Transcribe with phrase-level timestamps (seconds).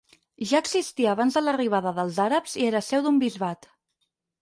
[0.51, 3.73] Ja existia abans de l'arribada dels àrabs i era seu d'un bisbat.